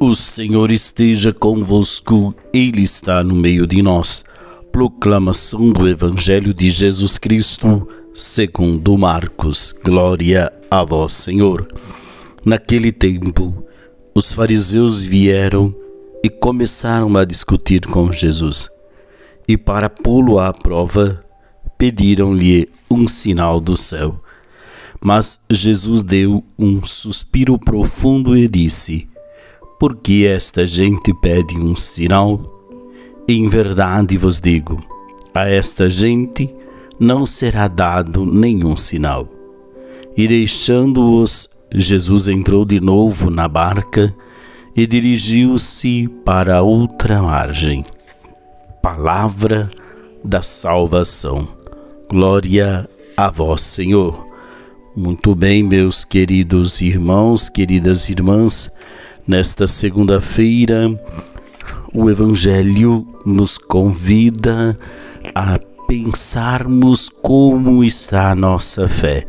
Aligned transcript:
O 0.00 0.14
Senhor 0.14 0.70
esteja 0.70 1.32
convosco, 1.32 2.32
Ele 2.52 2.82
está 2.82 3.24
no 3.24 3.34
meio 3.34 3.66
de 3.66 3.82
nós. 3.82 4.24
Proclamação 4.70 5.70
do 5.70 5.88
Evangelho 5.88 6.54
de 6.54 6.70
Jesus 6.70 7.18
Cristo, 7.18 7.88
segundo 8.14 8.96
Marcos. 8.96 9.74
Glória 9.84 10.52
a 10.70 10.84
vós, 10.84 11.14
Senhor. 11.14 11.66
Naquele 12.44 12.92
tempo, 12.92 13.66
os 14.14 14.32
fariseus 14.32 15.02
vieram 15.02 15.74
e 16.22 16.30
começaram 16.30 17.16
a 17.16 17.24
discutir 17.24 17.80
com 17.80 18.12
Jesus. 18.12 18.70
E 19.48 19.56
para 19.56 19.90
pô-lo 19.90 20.38
à 20.38 20.52
prova, 20.52 21.24
pediram-lhe 21.76 22.68
um 22.88 23.08
sinal 23.08 23.60
do 23.60 23.76
céu. 23.76 24.22
Mas 25.02 25.40
Jesus 25.50 26.04
deu 26.04 26.44
um 26.56 26.84
suspiro 26.84 27.58
profundo 27.58 28.36
e 28.36 28.46
disse: 28.46 29.08
porque 29.78 30.26
esta 30.28 30.66
gente 30.66 31.14
pede 31.14 31.56
um 31.56 31.76
sinal? 31.76 32.40
Em 33.28 33.48
verdade 33.48 34.16
vos 34.16 34.40
digo: 34.40 34.82
a 35.34 35.48
esta 35.48 35.88
gente 35.88 36.52
não 36.98 37.24
será 37.24 37.68
dado 37.68 38.26
nenhum 38.26 38.76
sinal. 38.76 39.28
E 40.16 40.26
deixando-os, 40.26 41.48
Jesus 41.72 42.26
entrou 42.26 42.64
de 42.64 42.80
novo 42.80 43.30
na 43.30 43.46
barca 43.46 44.12
e 44.74 44.86
dirigiu-se 44.86 46.08
para 46.24 46.62
outra 46.62 47.22
margem. 47.22 47.84
Palavra 48.82 49.70
da 50.24 50.42
salvação. 50.42 51.46
Glória 52.08 52.88
a 53.16 53.30
vós, 53.30 53.60
Senhor. 53.60 54.26
Muito 54.96 55.34
bem, 55.34 55.62
meus 55.62 56.04
queridos 56.04 56.80
irmãos, 56.80 57.48
queridas 57.48 58.08
irmãs. 58.08 58.70
Nesta 59.28 59.68
segunda-feira, 59.68 60.88
o 61.92 62.08
Evangelho 62.08 63.06
nos 63.26 63.58
convida 63.58 64.78
a 65.34 65.58
pensarmos 65.86 67.10
como 67.10 67.84
está 67.84 68.30
a 68.30 68.34
nossa 68.34 68.88
fé. 68.88 69.26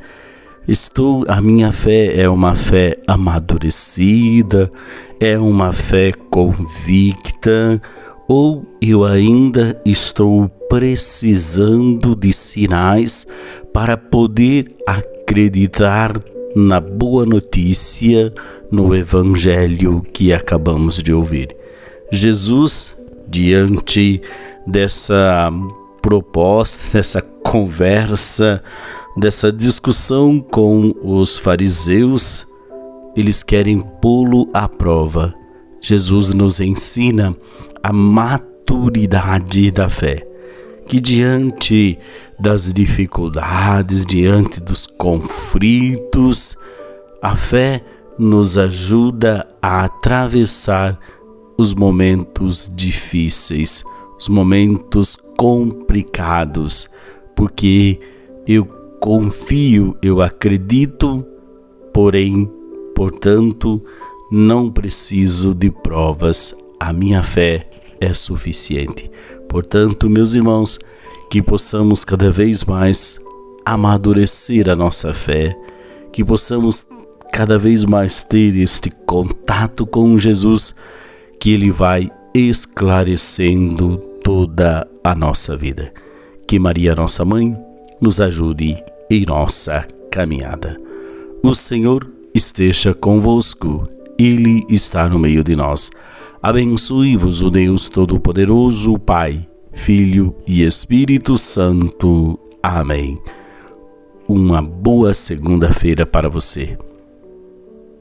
Estou, 0.66 1.26
a 1.28 1.42
minha 1.42 1.74
fé 1.74 2.18
é 2.18 2.30
uma 2.30 2.56
fé 2.56 2.96
amadurecida, 3.06 4.72
é 5.20 5.38
uma 5.38 5.74
fé 5.74 6.14
convicta, 6.30 7.82
ou 8.26 8.66
eu 8.82 9.04
ainda 9.04 9.82
estou 9.86 10.48
precisando 10.70 12.16
de 12.16 12.32
sinais 12.32 13.28
para 13.74 13.98
poder 13.98 14.78
acreditar 14.88 16.14
na 16.56 16.80
boa 16.80 17.26
notícia, 17.26 18.34
no 18.72 18.96
evangelho 18.96 20.02
que 20.14 20.34
acabamos 20.34 21.02
de 21.02 21.14
ouvir. 21.14 21.56
Jesus, 22.12 22.96
diante 23.28 24.22
dessa 24.66 25.52
proposta, 26.02 26.98
dessa 26.98 27.22
conversa, 27.22 28.64
dessa 29.18 29.52
discussão 29.52 30.40
com 30.40 30.94
os 31.04 31.38
fariseus, 31.38 32.46
eles 33.16 33.44
querem 33.44 33.80
pô-lo 34.02 34.50
à 34.54 34.68
prova. 34.68 35.34
Jesus 35.82 36.34
nos 36.34 36.60
ensina 36.60 37.36
a 37.82 37.94
maturidade 37.94 39.72
da 39.72 39.90
fé 39.90 40.29
que 40.90 41.00
diante 41.00 42.00
das 42.40 42.74
dificuldades, 42.74 44.08
diante 44.08 44.60
dos 44.60 44.88
conflitos, 44.88 46.58
a 47.22 47.36
fé 47.36 47.86
nos 48.18 48.58
ajuda 48.58 49.48
a 49.62 49.86
atravessar 49.86 51.00
os 51.60 51.76
momentos 51.76 52.72
difíceis, 52.76 53.84
os 54.18 54.28
momentos 54.28 55.16
complicados, 55.38 56.90
porque 57.36 58.00
eu 58.48 58.66
confio, 59.00 59.96
eu 60.02 60.24
acredito, 60.24 61.24
porém, 61.94 62.52
portanto, 62.96 63.80
não 64.32 64.72
preciso 64.72 65.54
de 65.54 65.70
provas, 65.70 66.56
a 66.80 66.92
minha 66.92 67.22
fé 67.22 67.70
é 68.02 68.12
suficiente. 68.12 69.12
Portanto, 69.50 70.10
meus 70.10 70.34
irmãos, 70.34 70.80
que 71.30 71.42
possamos 71.42 72.06
cada 72.06 72.32
vez 72.32 72.64
mais 72.64 73.20
amadurecer 73.66 74.70
a 74.70 74.76
nossa 74.76 75.14
fé, 75.14 75.58
que 76.14 76.24
possamos 76.24 76.88
cada 77.34 77.58
vez 77.58 77.84
mais 77.84 78.24
ter 78.24 78.56
este 78.56 78.90
contato 78.90 79.86
com 79.86 80.18
Jesus, 80.18 80.74
que 81.40 81.52
Ele 81.52 81.72
vai 81.72 82.12
esclarecendo 82.34 83.98
toda 84.24 84.88
a 85.04 85.16
nossa 85.16 85.56
vida. 85.58 85.92
Que 86.48 86.60
Maria, 86.60 86.96
nossa 86.96 87.26
mãe, 87.26 87.56
nos 88.00 88.22
ajude 88.22 88.78
em 89.10 89.26
nossa 89.26 89.88
caminhada. 90.12 90.80
O 91.44 91.54
Senhor 91.56 92.08
esteja 92.34 92.94
convosco, 92.94 93.88
Ele 94.18 94.64
está 94.70 95.10
no 95.10 95.18
meio 95.18 95.44
de 95.44 95.56
nós. 95.56 95.90
Abençoe-vos 96.42 97.42
o 97.42 97.52
Deus 97.52 97.90
Todo-Poderoso, 97.90 98.98
Pai, 98.98 99.46
Filho 99.74 100.34
e 100.48 100.64
Espírito 100.64 101.38
Santo. 101.38 102.40
Amém. 102.64 103.18
Uma 104.26 104.62
boa 104.62 105.14
segunda-feira 105.14 106.06
para 106.06 106.30
você. 106.30 106.78